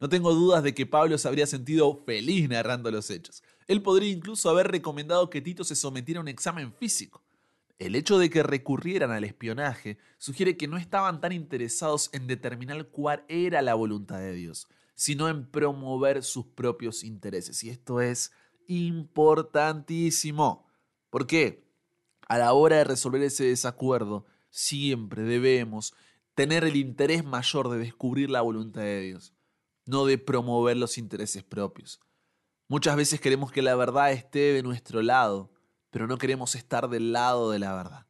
No 0.00 0.08
tengo 0.08 0.34
dudas 0.34 0.62
de 0.62 0.74
que 0.74 0.86
Pablo 0.86 1.16
se 1.18 1.28
habría 1.28 1.46
sentido 1.46 2.02
feliz 2.04 2.48
narrando 2.48 2.90
los 2.90 3.10
hechos. 3.10 3.42
Él 3.66 3.82
podría 3.82 4.10
incluso 4.10 4.50
haber 4.50 4.68
recomendado 4.68 5.30
que 5.30 5.40
Tito 5.40 5.64
se 5.64 5.74
sometiera 5.74 6.20
a 6.20 6.22
un 6.22 6.28
examen 6.28 6.72
físico. 6.72 7.22
El 7.78 7.96
hecho 7.96 8.18
de 8.18 8.30
que 8.30 8.42
recurrieran 8.42 9.10
al 9.10 9.24
espionaje 9.24 9.98
sugiere 10.18 10.56
que 10.56 10.68
no 10.68 10.76
estaban 10.76 11.20
tan 11.20 11.32
interesados 11.32 12.08
en 12.12 12.26
determinar 12.26 12.88
cuál 12.88 13.24
era 13.28 13.62
la 13.62 13.74
voluntad 13.74 14.18
de 14.18 14.32
Dios, 14.32 14.68
sino 14.94 15.28
en 15.28 15.50
promover 15.50 16.22
sus 16.22 16.46
propios 16.46 17.02
intereses. 17.02 17.64
Y 17.64 17.70
esto 17.70 18.00
es 18.00 18.32
importantísimo. 18.68 20.66
¿Por 21.10 21.26
qué? 21.26 21.64
A 22.28 22.38
la 22.38 22.52
hora 22.52 22.76
de 22.76 22.84
resolver 22.84 23.22
ese 23.22 23.44
desacuerdo, 23.44 24.24
siempre 24.50 25.22
debemos 25.22 25.94
tener 26.34 26.64
el 26.64 26.76
interés 26.76 27.24
mayor 27.24 27.68
de 27.70 27.78
descubrir 27.78 28.30
la 28.30 28.40
voluntad 28.40 28.82
de 28.82 29.00
Dios, 29.00 29.34
no 29.84 30.06
de 30.06 30.18
promover 30.18 30.76
los 30.76 30.96
intereses 30.96 31.42
propios. 31.42 32.00
Muchas 32.74 32.96
veces 32.96 33.20
queremos 33.20 33.52
que 33.52 33.62
la 33.62 33.76
verdad 33.76 34.10
esté 34.10 34.52
de 34.52 34.64
nuestro 34.64 35.00
lado, 35.00 35.52
pero 35.92 36.08
no 36.08 36.18
queremos 36.18 36.56
estar 36.56 36.88
del 36.88 37.12
lado 37.12 37.52
de 37.52 37.60
la 37.60 37.72
verdad. 37.72 38.08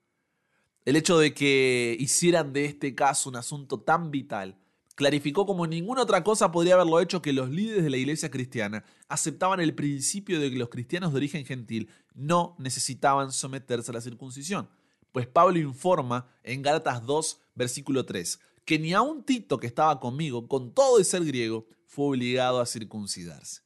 El 0.86 0.96
hecho 0.96 1.18
de 1.18 1.34
que 1.34 1.94
hicieran 2.00 2.54
de 2.54 2.64
este 2.64 2.94
caso 2.94 3.28
un 3.28 3.36
asunto 3.36 3.82
tan 3.82 4.10
vital 4.10 4.58
clarificó 4.94 5.44
como 5.44 5.66
ninguna 5.66 6.00
otra 6.00 6.24
cosa 6.24 6.50
podría 6.50 6.76
haberlo 6.76 6.98
hecho 7.00 7.20
que 7.20 7.34
los 7.34 7.50
líderes 7.50 7.84
de 7.84 7.90
la 7.90 7.98
iglesia 7.98 8.30
cristiana 8.30 8.86
aceptaban 9.06 9.60
el 9.60 9.74
principio 9.74 10.40
de 10.40 10.50
que 10.50 10.56
los 10.56 10.70
cristianos 10.70 11.12
de 11.12 11.18
origen 11.18 11.44
gentil 11.44 11.90
no 12.14 12.56
necesitaban 12.58 13.32
someterse 13.32 13.90
a 13.90 13.94
la 13.94 14.00
circuncisión. 14.00 14.70
Pues 15.12 15.26
Pablo 15.26 15.58
informa 15.58 16.26
en 16.42 16.62
Gálatas 16.62 17.04
2, 17.04 17.38
versículo 17.54 18.06
3, 18.06 18.40
que 18.64 18.78
ni 18.78 18.94
a 18.94 19.02
un 19.02 19.24
Tito 19.24 19.58
que 19.58 19.66
estaba 19.66 20.00
conmigo, 20.00 20.48
con 20.48 20.72
todo 20.72 20.98
el 20.98 21.04
ser 21.04 21.22
griego, 21.22 21.66
fue 21.86 22.06
obligado 22.06 22.62
a 22.62 22.64
circuncidarse. 22.64 23.63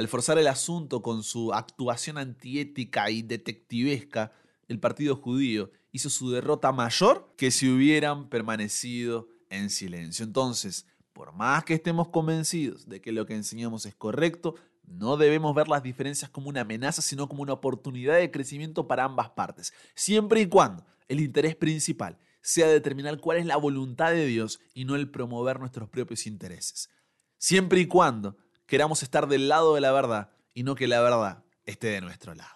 Al 0.00 0.08
forzar 0.08 0.38
el 0.38 0.46
asunto 0.46 1.02
con 1.02 1.22
su 1.22 1.52
actuación 1.52 2.16
antiética 2.16 3.10
y 3.10 3.20
detectivesca, 3.20 4.32
el 4.66 4.80
partido 4.80 5.14
judío 5.14 5.70
hizo 5.92 6.08
su 6.08 6.30
derrota 6.30 6.72
mayor 6.72 7.34
que 7.36 7.50
si 7.50 7.68
hubieran 7.68 8.30
permanecido 8.30 9.28
en 9.50 9.68
silencio. 9.68 10.24
Entonces, 10.24 10.86
por 11.12 11.34
más 11.34 11.64
que 11.64 11.74
estemos 11.74 12.08
convencidos 12.08 12.88
de 12.88 13.02
que 13.02 13.12
lo 13.12 13.26
que 13.26 13.34
enseñamos 13.34 13.84
es 13.84 13.94
correcto, 13.94 14.54
no 14.86 15.18
debemos 15.18 15.54
ver 15.54 15.68
las 15.68 15.82
diferencias 15.82 16.30
como 16.30 16.48
una 16.48 16.62
amenaza, 16.62 17.02
sino 17.02 17.28
como 17.28 17.42
una 17.42 17.52
oportunidad 17.52 18.16
de 18.16 18.30
crecimiento 18.30 18.88
para 18.88 19.04
ambas 19.04 19.28
partes, 19.28 19.74
siempre 19.94 20.40
y 20.40 20.46
cuando 20.46 20.82
el 21.08 21.20
interés 21.20 21.56
principal 21.56 22.16
sea 22.40 22.68
determinar 22.68 23.20
cuál 23.20 23.36
es 23.36 23.44
la 23.44 23.58
voluntad 23.58 24.12
de 24.12 24.24
Dios 24.24 24.60
y 24.72 24.86
no 24.86 24.96
el 24.96 25.10
promover 25.10 25.60
nuestros 25.60 25.90
propios 25.90 26.26
intereses. 26.26 26.88
Siempre 27.36 27.80
y 27.80 27.86
cuando 27.86 28.38
queramos 28.70 29.02
estar 29.02 29.26
del 29.26 29.48
lado 29.48 29.74
de 29.74 29.80
la 29.80 29.90
verdad 29.90 30.30
y 30.54 30.62
no 30.62 30.76
que 30.76 30.86
la 30.86 31.00
verdad 31.00 31.42
esté 31.64 31.88
de 31.88 32.00
nuestro 32.00 32.36
lado. 32.36 32.54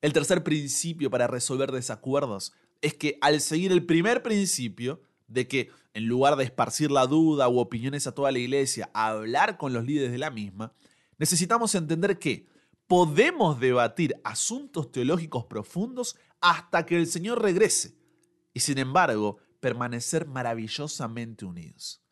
El 0.00 0.14
tercer 0.14 0.42
principio 0.42 1.10
para 1.10 1.26
resolver 1.26 1.70
desacuerdos 1.70 2.54
es 2.80 2.94
que 2.94 3.18
al 3.20 3.42
seguir 3.42 3.70
el 3.70 3.84
primer 3.84 4.22
principio 4.22 5.02
de 5.28 5.46
que 5.46 5.70
en 5.92 6.06
lugar 6.06 6.36
de 6.36 6.44
esparcir 6.44 6.90
la 6.90 7.06
duda 7.06 7.50
u 7.50 7.58
opiniones 7.58 8.06
a 8.06 8.12
toda 8.12 8.32
la 8.32 8.38
iglesia, 8.38 8.90
hablar 8.94 9.58
con 9.58 9.74
los 9.74 9.84
líderes 9.84 10.12
de 10.12 10.18
la 10.18 10.30
misma, 10.30 10.72
necesitamos 11.18 11.74
entender 11.74 12.18
que 12.18 12.46
podemos 12.86 13.60
debatir 13.60 14.18
asuntos 14.24 14.90
teológicos 14.92 15.44
profundos 15.44 16.16
hasta 16.40 16.86
que 16.86 16.96
el 16.96 17.06
Señor 17.06 17.42
regrese 17.42 17.98
y 18.54 18.60
sin 18.60 18.78
embargo 18.78 19.36
permanecer 19.60 20.26
maravillosamente 20.26 21.44
unidos. 21.44 22.03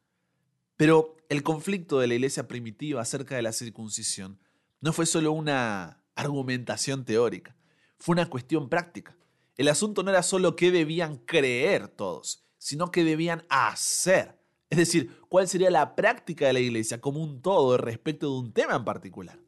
Pero 0.76 1.16
el 1.28 1.42
conflicto 1.42 1.98
de 1.98 2.06
la 2.06 2.14
iglesia 2.14 2.48
primitiva 2.48 3.00
acerca 3.00 3.36
de 3.36 3.42
la 3.42 3.52
circuncisión 3.52 4.38
no 4.80 4.92
fue 4.92 5.06
solo 5.06 5.32
una 5.32 6.02
argumentación 6.14 7.04
teórica, 7.04 7.56
fue 7.98 8.14
una 8.14 8.28
cuestión 8.28 8.68
práctica. 8.68 9.16
El 9.56 9.68
asunto 9.68 10.02
no 10.02 10.10
era 10.10 10.22
solo 10.22 10.56
qué 10.56 10.70
debían 10.70 11.18
creer 11.18 11.88
todos, 11.88 12.44
sino 12.58 12.90
qué 12.90 13.04
debían 13.04 13.44
hacer. 13.48 14.38
Es 14.70 14.78
decir, 14.78 15.18
cuál 15.28 15.46
sería 15.46 15.70
la 15.70 15.94
práctica 15.94 16.46
de 16.46 16.54
la 16.54 16.60
iglesia 16.60 17.00
como 17.00 17.22
un 17.22 17.42
todo 17.42 17.76
respecto 17.76 18.26
de 18.26 18.40
un 18.40 18.52
tema 18.52 18.74
en 18.74 18.84
particular. 18.84 19.38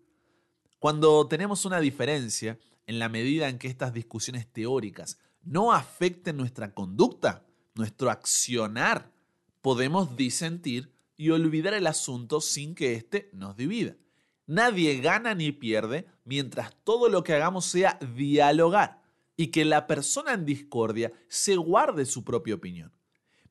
Cuando 0.79 1.27
tenemos 1.27 1.65
una 1.65 1.81
diferencia, 1.81 2.59
en 2.87 2.99
la 2.99 3.09
medida 3.09 3.49
en 3.49 3.59
que 3.59 3.69
estas 3.69 3.93
discusiones 3.93 4.47
teóricas 4.53 5.19
no 5.43 5.73
afecten 5.73 6.37
nuestra 6.37 6.75
conducta, 6.75 7.47
nuestro 7.75 8.11
accionar, 8.11 9.11
podemos 9.63 10.17
disentir 10.17 10.94
y 11.17 11.31
olvidar 11.31 11.75
el 11.75 11.87
asunto 11.87 12.41
sin 12.41 12.75
que 12.75 12.95
éste 12.95 13.31
nos 13.33 13.57
divida. 13.57 13.97
Nadie 14.47 15.01
gana 15.01 15.35
ni 15.35 15.53
pierde 15.53 16.07
mientras 16.25 16.77
todo 16.85 17.09
lo 17.09 17.25
que 17.25 17.33
hagamos 17.33 17.65
sea 17.65 17.99
dialogar 18.15 19.03
y 19.37 19.49
que 19.49 19.65
la 19.65 19.87
persona 19.87 20.35
en 20.35 20.45
discordia 20.45 21.13
se 21.29 21.57
guarde 21.57 22.05
su 22.05 22.25
propia 22.25 22.55
opinión. 22.55 22.93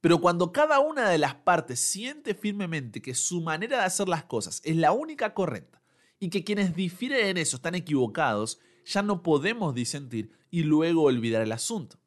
Pero 0.02 0.20
cuando 0.20 0.52
cada 0.52 0.80
una 0.80 1.10
de 1.10 1.18
las 1.18 1.36
partes 1.36 1.80
siente 1.80 2.36
firmemente 2.36 3.02
que 3.02 3.16
su 3.16 3.42
manera 3.42 3.78
de 3.78 3.86
hacer 3.86 4.10
las 4.10 4.26
cosas 4.26 4.62
es 4.66 4.76
la 4.76 4.92
única 4.92 5.34
correcta 5.34 5.82
y 6.20 6.30
que 6.30 6.44
quienes 6.44 6.76
difieren 6.76 7.28
en 7.28 7.38
eso 7.38 7.56
están 7.56 7.76
equivocados, 7.76 8.60
ya 8.86 9.02
no 9.02 9.24
podemos 9.24 9.74
disentir 9.74 10.32
y 10.52 10.64
luego 10.64 11.04
olvidar 11.04 11.42
el 11.42 11.54
asunto. 11.54 12.00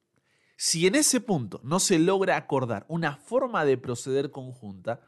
Si 0.56 0.86
en 0.86 0.94
ese 0.94 1.20
punto 1.20 1.60
no 1.64 1.80
se 1.80 1.98
logra 1.98 2.36
acordar 2.36 2.86
una 2.88 3.16
forma 3.16 3.64
de 3.64 3.76
proceder 3.76 4.30
conjunta, 4.30 5.00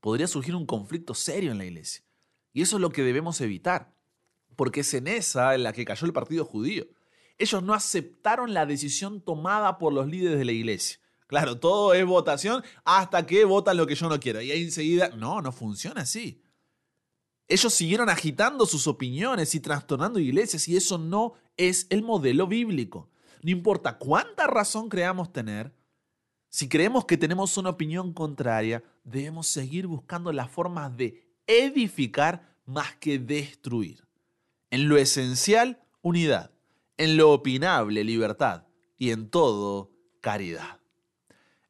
podría 0.00 0.26
surgir 0.26 0.54
un 0.54 0.66
conflicto 0.66 1.14
serio 1.14 1.52
en 1.52 1.58
la 1.58 1.64
iglesia. 1.64 2.04
Y 2.52 2.62
eso 2.62 2.76
es 2.76 2.80
lo 2.80 2.90
que 2.90 3.02
debemos 3.02 3.40
evitar, 3.40 3.94
porque 4.56 4.80
es 4.80 4.92
en 4.94 5.06
esa 5.06 5.54
en 5.54 5.62
la 5.62 5.72
que 5.72 5.84
cayó 5.84 6.06
el 6.06 6.12
partido 6.12 6.44
judío. 6.44 6.86
Ellos 7.38 7.62
no 7.62 7.72
aceptaron 7.72 8.52
la 8.52 8.66
decisión 8.66 9.22
tomada 9.22 9.78
por 9.78 9.92
los 9.92 10.06
líderes 10.06 10.38
de 10.38 10.44
la 10.44 10.52
iglesia. 10.52 10.98
Claro, 11.26 11.58
todo 11.58 11.94
es 11.94 12.04
votación 12.04 12.64
hasta 12.84 13.24
que 13.24 13.44
votan 13.44 13.76
lo 13.76 13.86
que 13.86 13.94
yo 13.94 14.08
no 14.08 14.18
quiero. 14.18 14.42
Y 14.42 14.50
ahí 14.50 14.64
enseguida, 14.64 15.10
no, 15.10 15.40
no 15.40 15.52
funciona 15.52 16.02
así. 16.02 16.42
Ellos 17.46 17.72
siguieron 17.72 18.08
agitando 18.08 18.66
sus 18.66 18.86
opiniones 18.86 19.54
y 19.54 19.60
trastornando 19.60 20.18
iglesias 20.18 20.68
y 20.68 20.76
eso 20.76 20.98
no 20.98 21.34
es 21.56 21.86
el 21.90 22.02
modelo 22.02 22.46
bíblico. 22.46 23.10
No 23.42 23.50
importa 23.50 23.96
cuánta 23.96 24.46
razón 24.46 24.88
creamos 24.88 25.32
tener, 25.32 25.72
si 26.50 26.68
creemos 26.68 27.04
que 27.04 27.16
tenemos 27.16 27.56
una 27.56 27.70
opinión 27.70 28.12
contraria, 28.12 28.82
debemos 29.04 29.46
seguir 29.46 29.86
buscando 29.86 30.32
las 30.32 30.50
formas 30.50 30.96
de 30.96 31.32
edificar 31.46 32.56
más 32.66 32.96
que 32.96 33.20
destruir. 33.20 34.04
En 34.70 34.88
lo 34.88 34.98
esencial, 34.98 35.80
unidad. 36.02 36.50
En 36.96 37.16
lo 37.16 37.30
opinable, 37.30 38.02
libertad. 38.02 38.66
Y 38.98 39.12
en 39.12 39.30
todo, 39.30 39.92
caridad. 40.20 40.80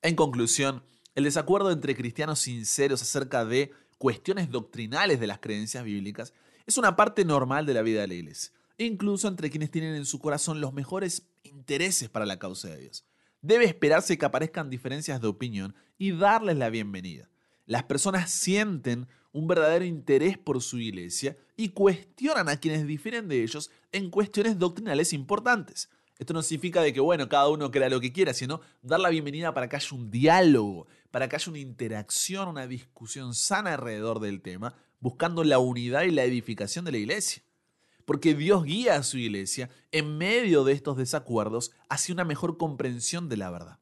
En 0.00 0.16
conclusión, 0.16 0.82
el 1.14 1.24
desacuerdo 1.24 1.70
entre 1.70 1.94
cristianos 1.94 2.38
sinceros 2.38 3.02
acerca 3.02 3.44
de 3.44 3.72
cuestiones 3.98 4.50
doctrinales 4.50 5.20
de 5.20 5.26
las 5.26 5.40
creencias 5.40 5.84
bíblicas 5.84 6.32
es 6.64 6.78
una 6.78 6.96
parte 6.96 7.26
normal 7.26 7.66
de 7.66 7.74
la 7.74 7.82
vida 7.82 8.00
de 8.00 8.08
la 8.08 8.14
iglesia, 8.14 8.52
incluso 8.78 9.28
entre 9.28 9.50
quienes 9.50 9.70
tienen 9.70 9.94
en 9.94 10.06
su 10.06 10.20
corazón 10.20 10.62
los 10.62 10.72
mejores 10.72 11.28
intereses 11.42 12.08
para 12.08 12.24
la 12.24 12.38
causa 12.38 12.68
de 12.68 12.78
Dios. 12.78 13.04
Debe 13.42 13.64
esperarse 13.64 14.18
que 14.18 14.26
aparezcan 14.26 14.68
diferencias 14.68 15.20
de 15.20 15.28
opinión 15.28 15.74
y 15.96 16.12
darles 16.12 16.58
la 16.58 16.68
bienvenida. 16.68 17.30
Las 17.64 17.84
personas 17.84 18.30
sienten 18.30 19.08
un 19.32 19.46
verdadero 19.46 19.84
interés 19.84 20.36
por 20.36 20.60
su 20.60 20.78
iglesia 20.78 21.36
y 21.56 21.70
cuestionan 21.70 22.48
a 22.48 22.58
quienes 22.58 22.86
difieren 22.86 23.28
de 23.28 23.42
ellos 23.42 23.70
en 23.92 24.10
cuestiones 24.10 24.58
doctrinales 24.58 25.12
importantes. 25.12 25.88
Esto 26.18 26.34
no 26.34 26.42
significa 26.42 26.82
de 26.82 26.92
que, 26.92 27.00
bueno, 27.00 27.30
cada 27.30 27.48
uno 27.48 27.70
crea 27.70 27.88
lo 27.88 28.00
que 28.00 28.12
quiera, 28.12 28.34
sino 28.34 28.60
dar 28.82 29.00
la 29.00 29.08
bienvenida 29.08 29.54
para 29.54 29.70
que 29.70 29.76
haya 29.76 29.88
un 29.92 30.10
diálogo, 30.10 30.86
para 31.10 31.28
que 31.28 31.36
haya 31.36 31.50
una 31.50 31.60
interacción, 31.60 32.48
una 32.48 32.66
discusión 32.66 33.32
sana 33.32 33.72
alrededor 33.72 34.20
del 34.20 34.42
tema, 34.42 34.74
buscando 34.98 35.44
la 35.44 35.58
unidad 35.58 36.02
y 36.02 36.10
la 36.10 36.24
edificación 36.24 36.84
de 36.84 36.92
la 36.92 36.98
iglesia. 36.98 37.42
Porque 38.10 38.34
Dios 38.34 38.64
guía 38.64 38.96
a 38.96 39.04
su 39.04 39.18
iglesia 39.18 39.70
en 39.92 40.18
medio 40.18 40.64
de 40.64 40.72
estos 40.72 40.96
desacuerdos 40.96 41.70
hacia 41.88 42.12
una 42.12 42.24
mejor 42.24 42.56
comprensión 42.58 43.28
de 43.28 43.36
la 43.36 43.52
verdad. 43.52 43.78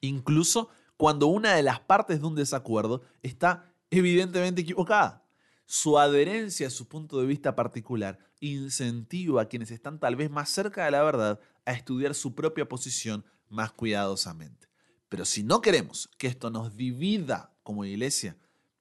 Incluso 0.00 0.70
cuando 0.96 1.26
una 1.26 1.52
de 1.52 1.62
las 1.62 1.78
partes 1.78 2.22
de 2.22 2.26
un 2.26 2.34
desacuerdo 2.34 3.02
está 3.22 3.70
evidentemente 3.90 4.62
equivocada. 4.62 5.26
Su 5.66 5.98
adherencia 5.98 6.68
a 6.68 6.70
su 6.70 6.88
punto 6.88 7.20
de 7.20 7.26
vista 7.26 7.54
particular 7.54 8.18
incentiva 8.40 9.42
a 9.42 9.48
quienes 9.48 9.70
están 9.70 10.00
tal 10.00 10.16
vez 10.16 10.30
más 10.30 10.48
cerca 10.48 10.86
de 10.86 10.92
la 10.92 11.02
verdad 11.02 11.38
a 11.66 11.72
estudiar 11.72 12.14
su 12.14 12.34
propia 12.34 12.66
posición 12.66 13.22
más 13.50 13.70
cuidadosamente. 13.70 14.68
Pero 15.10 15.26
si 15.26 15.42
no 15.42 15.60
queremos 15.60 16.08
que 16.16 16.26
esto 16.26 16.48
nos 16.48 16.74
divida 16.74 17.52
como 17.62 17.84
iglesia, 17.84 18.34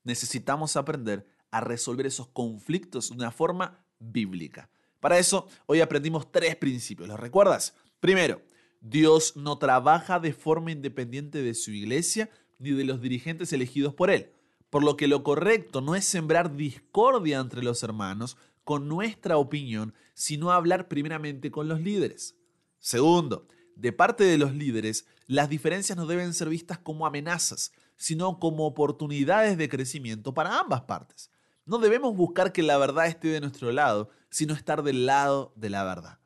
necesitamos 0.05 0.77
aprender 0.77 1.27
a 1.51 1.59
resolver 1.59 2.05
esos 2.05 2.27
conflictos 2.27 3.09
de 3.09 3.15
una 3.15 3.31
forma 3.31 3.80
bíblica. 4.01 4.69
Para 4.99 5.17
eso, 5.17 5.47
hoy 5.65 5.79
aprendimos 5.79 6.31
tres 6.31 6.55
principios. 6.55 7.07
¿Los 7.07 7.19
recuerdas? 7.19 7.73
Primero, 7.99 8.41
Dios 8.81 9.35
no 9.35 9.57
trabaja 9.57 10.19
de 10.19 10.33
forma 10.33 10.71
independiente 10.71 11.41
de 11.41 11.53
su 11.53 11.71
iglesia 11.71 12.29
ni 12.59 12.71
de 12.71 12.83
los 12.83 13.01
dirigentes 13.01 13.53
elegidos 13.53 13.93
por 13.93 14.11
él. 14.11 14.31
Por 14.69 14.83
lo 14.83 14.97
que 14.97 15.07
lo 15.07 15.23
correcto 15.23 15.81
no 15.81 15.95
es 15.95 16.05
sembrar 16.05 16.55
discordia 16.55 17.39
entre 17.39 17.63
los 17.63 17.83
hermanos 17.83 18.37
con 18.63 18.87
nuestra 18.87 19.37
opinión, 19.37 19.93
sino 20.13 20.51
hablar 20.51 20.87
primeramente 20.87 21.51
con 21.51 21.67
los 21.67 21.81
líderes. 21.81 22.35
Segundo, 22.79 23.47
de 23.75 23.91
parte 23.91 24.23
de 24.23 24.37
los 24.37 24.53
líderes, 24.53 25.05
las 25.27 25.49
diferencias 25.49 25.97
no 25.97 26.05
deben 26.05 26.33
ser 26.33 26.49
vistas 26.49 26.77
como 26.77 27.05
amenazas, 27.05 27.71
sino 27.97 28.39
como 28.39 28.65
oportunidades 28.65 29.57
de 29.57 29.69
crecimiento 29.69 30.33
para 30.33 30.59
ambas 30.59 30.81
partes. 30.81 31.31
No 31.71 31.77
debemos 31.77 32.13
buscar 32.17 32.51
que 32.51 32.63
la 32.63 32.77
verdad 32.77 33.07
esté 33.07 33.29
de 33.29 33.39
nuestro 33.39 33.71
lado, 33.71 34.09
sino 34.29 34.53
estar 34.53 34.83
del 34.83 35.05
lado 35.05 35.53
de 35.55 35.69
la 35.69 35.85
verdad. 35.85 36.19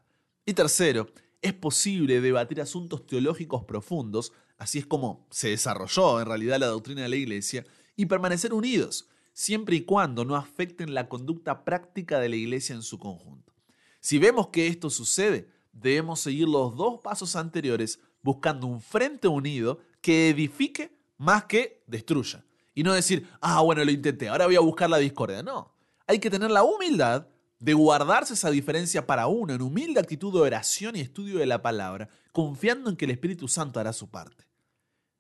Y 0.44 0.54
tercero, 0.54 1.06
es 1.40 1.54
posible 1.54 2.20
debatir 2.20 2.60
asuntos 2.62 3.06
teológicos 3.06 3.64
profundos, 3.64 4.34
así 4.58 4.80
es 4.80 4.88
como 4.88 5.28
se 5.30 5.50
desarrolló 5.50 6.20
en 6.20 6.26
realidad 6.26 6.60
la 6.60 6.66
doctrina 6.66 7.04
de 7.04 7.10
la 7.10 7.16
Iglesia, 7.18 7.64
y 7.96 8.08
permanecer 8.08 8.56
unidos, 8.56 9.08
siempre 9.34 9.76
y 9.76 9.82
cuando 9.82 10.26
no 10.26 10.36
afecten 10.36 10.96
la 10.96 11.08
conducta 11.08 11.64
práctica 11.64 12.20
de 12.20 12.30
la 12.30 12.38
Iglesia 12.38 12.74
en 12.74 12.82
su 12.82 12.98
conjunto. 12.98 13.54
Si 14.00 14.18
vemos 14.18 14.48
que 14.48 14.66
esto 14.66 14.90
sucede, 14.90 15.48
debemos 15.72 16.22
seguir 16.22 16.48
los 16.48 16.76
dos 16.76 17.02
pasos 17.04 17.36
anteriores 17.36 18.00
buscando 18.24 18.66
un 18.66 18.82
frente 18.82 19.28
unido 19.28 19.78
que 20.02 20.30
edifique 20.30 20.98
más 21.18 21.46
que 21.46 21.84
destruya. 21.86 22.44
Y 22.76 22.84
no 22.84 22.94
decir, 22.94 23.28
ah, 23.42 23.62
bueno, 23.62 23.84
lo 23.84 23.90
intenté, 23.90 24.28
ahora 24.28 24.46
voy 24.46 24.58
a 24.58 24.60
buscar 24.60 24.90
la 24.90 24.98
discordia. 24.98 25.42
No, 25.42 25.74
hay 26.06 26.20
que 26.20 26.30
tener 26.30 26.52
la 26.52 26.64
humildad 26.64 27.28
de 27.60 27.74
guardarse 27.74 28.34
esa 28.34 28.52
diferencia 28.52 29.08
para 29.08 29.28
uno 29.28 29.54
en 29.54 29.62
humilde 29.62 30.00
actitud 30.00 30.34
de 30.34 30.42
oración 30.42 30.96
y 30.96 31.00
estudio 31.00 31.40
de 31.40 31.46
la 31.46 31.62
palabra, 31.62 32.10
confiando 32.32 32.90
en 32.90 32.98
que 32.98 33.06
el 33.06 33.12
Espíritu 33.12 33.48
Santo 33.48 33.80
hará 33.80 33.94
su 33.94 34.10
parte. 34.10 34.46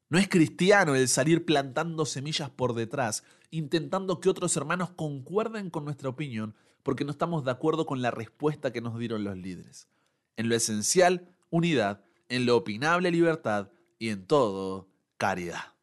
No 0.09 0.19
es 0.19 0.27
cristiano 0.27 0.93
el 0.93 1.07
salir 1.07 1.45
plantando 1.45 2.05
semillas 2.05 2.49
por 2.49 2.75
detrás, 2.75 3.23
intentando 3.49 4.19
que 4.19 4.29
otros 4.29 4.55
hermanos 4.57 4.91
concuerden 4.91 5.69
con 5.69 5.85
nuestra 5.85 6.09
opinión, 6.09 6.55
porque 6.83 7.05
no 7.05 7.11
estamos 7.11 7.43
de 7.45 7.51
acuerdo 7.51 7.85
con 7.85 8.01
la 8.01 8.11
respuesta 8.11 8.71
que 8.71 8.81
nos 8.81 8.99
dieron 8.99 9.23
los 9.23 9.37
líderes. 9.37 9.87
En 10.35 10.49
lo 10.49 10.55
esencial, 10.55 11.29
unidad, 11.49 12.03
en 12.29 12.45
lo 12.45 12.57
opinable, 12.57 13.09
libertad 13.11 13.69
y 13.97 14.09
en 14.09 14.27
todo, 14.27 14.89
caridad. 15.17 15.74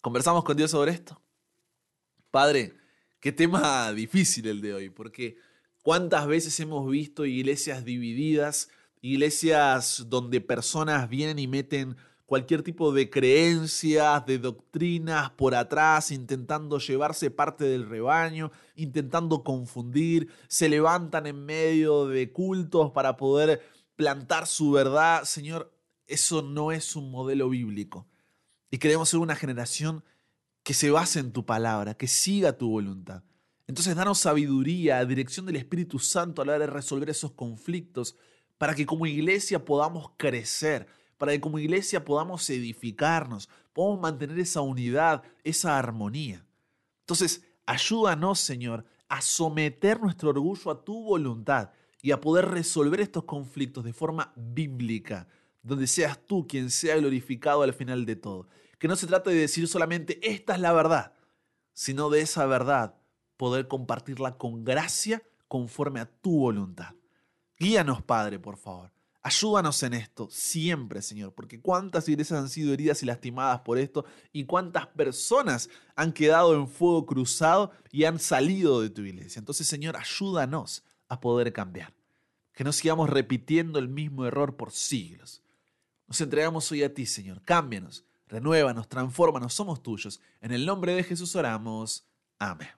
¿Conversamos 0.00 0.44
con 0.44 0.56
Dios 0.56 0.70
sobre 0.70 0.92
esto? 0.92 1.20
Padre, 2.30 2.74
qué 3.20 3.32
tema 3.32 3.92
difícil 3.92 4.46
el 4.46 4.60
de 4.60 4.74
hoy, 4.74 4.90
porque 4.90 5.38
¿Cuántas 5.88 6.26
veces 6.26 6.60
hemos 6.60 6.86
visto 6.90 7.24
iglesias 7.24 7.82
divididas, 7.82 8.68
iglesias 9.00 10.04
donde 10.08 10.42
personas 10.42 11.08
vienen 11.08 11.38
y 11.38 11.46
meten 11.46 11.96
cualquier 12.26 12.62
tipo 12.62 12.92
de 12.92 13.08
creencias, 13.08 14.26
de 14.26 14.38
doctrinas 14.38 15.30
por 15.30 15.54
atrás, 15.54 16.10
intentando 16.10 16.78
llevarse 16.78 17.30
parte 17.30 17.64
del 17.64 17.88
rebaño, 17.88 18.50
intentando 18.74 19.42
confundir, 19.42 20.28
se 20.46 20.68
levantan 20.68 21.26
en 21.26 21.46
medio 21.46 22.06
de 22.06 22.32
cultos 22.32 22.90
para 22.90 23.16
poder 23.16 23.62
plantar 23.96 24.46
su 24.46 24.72
verdad. 24.72 25.24
Señor, 25.24 25.72
eso 26.06 26.42
no 26.42 26.70
es 26.70 26.96
un 26.96 27.10
modelo 27.10 27.48
bíblico. 27.48 28.06
Y 28.70 28.78
queremos 28.78 29.08
ser 29.08 29.20
una 29.20 29.36
generación 29.36 30.04
que 30.62 30.74
se 30.74 30.90
base 30.90 31.20
en 31.20 31.32
tu 31.32 31.46
palabra, 31.46 31.94
que 31.94 32.08
siga 32.08 32.58
tu 32.58 32.68
voluntad. 32.70 33.22
Entonces, 33.66 33.94
danos 33.94 34.18
sabiduría, 34.18 35.04
dirección 35.04 35.46
del 35.46 35.56
Espíritu 35.56 35.98
Santo 35.98 36.42
a 36.42 36.44
la 36.44 36.54
hora 36.54 36.66
de 36.66 36.72
resolver 36.72 37.10
esos 37.10 37.32
conflictos, 37.32 38.16
para 38.56 38.74
que 38.74 38.86
como 38.86 39.06
iglesia 39.06 39.64
podamos 39.64 40.12
crecer, 40.16 40.86
para 41.16 41.32
que 41.32 41.40
como 41.40 41.58
iglesia 41.58 42.04
podamos 42.04 42.48
edificarnos, 42.50 43.48
podamos 43.72 44.00
mantener 44.00 44.38
esa 44.38 44.60
unidad, 44.60 45.22
esa 45.44 45.78
armonía. 45.78 46.44
Entonces, 47.00 47.44
ayúdanos, 47.66 48.40
Señor, 48.40 48.84
a 49.08 49.20
someter 49.20 50.00
nuestro 50.00 50.30
orgullo 50.30 50.70
a 50.70 50.84
tu 50.84 51.02
voluntad 51.02 51.70
y 52.02 52.10
a 52.12 52.20
poder 52.20 52.46
resolver 52.48 53.00
estos 53.00 53.24
conflictos 53.24 53.84
de 53.84 53.92
forma 53.92 54.32
bíblica, 54.36 55.26
donde 55.68 55.86
seas 55.86 56.18
tú 56.26 56.46
quien 56.48 56.70
sea 56.70 56.96
glorificado 56.96 57.62
al 57.62 57.74
final 57.74 58.06
de 58.06 58.16
todo. 58.16 58.48
Que 58.78 58.88
no 58.88 58.96
se 58.96 59.06
trate 59.06 59.30
de 59.30 59.36
decir 59.36 59.68
solamente 59.68 60.18
esta 60.28 60.54
es 60.54 60.60
la 60.60 60.72
verdad, 60.72 61.12
sino 61.72 62.10
de 62.10 62.20
esa 62.20 62.46
verdad 62.46 62.96
poder 63.36 63.68
compartirla 63.68 64.36
con 64.36 64.64
gracia 64.64 65.22
conforme 65.46 66.00
a 66.00 66.06
tu 66.06 66.38
voluntad. 66.40 66.94
Guíanos, 67.58 68.02
Padre, 68.02 68.38
por 68.38 68.56
favor. 68.56 68.92
Ayúdanos 69.20 69.82
en 69.82 69.94
esto 69.94 70.28
siempre, 70.30 71.02
Señor, 71.02 71.34
porque 71.34 71.60
cuántas 71.60 72.08
iglesias 72.08 72.40
han 72.40 72.48
sido 72.48 72.72
heridas 72.72 73.02
y 73.02 73.06
lastimadas 73.06 73.60
por 73.60 73.76
esto 73.78 74.04
y 74.32 74.44
cuántas 74.44 74.86
personas 74.86 75.68
han 75.96 76.12
quedado 76.12 76.54
en 76.54 76.68
fuego 76.68 77.04
cruzado 77.04 77.72
y 77.90 78.04
han 78.04 78.20
salido 78.20 78.80
de 78.80 78.90
tu 78.90 79.02
iglesia. 79.02 79.40
Entonces, 79.40 79.66
Señor, 79.66 79.96
ayúdanos 79.96 80.84
a 81.08 81.20
poder 81.20 81.52
cambiar. 81.52 81.92
Que 82.52 82.64
no 82.64 82.72
sigamos 82.72 83.10
repitiendo 83.10 83.78
el 83.78 83.88
mismo 83.88 84.24
error 84.24 84.56
por 84.56 84.72
siglos. 84.72 85.42
Nos 86.08 86.20
entregamos 86.22 86.72
hoy 86.72 86.82
a 86.82 86.92
ti, 86.92 87.04
Señor. 87.04 87.42
Cámbianos, 87.44 88.04
renuévanos, 88.28 88.88
transfórmanos, 88.88 89.52
somos 89.52 89.82
tuyos. 89.82 90.20
En 90.40 90.52
el 90.52 90.64
nombre 90.64 90.94
de 90.94 91.04
Jesús 91.04 91.36
oramos. 91.36 92.08
Amén. 92.38 92.77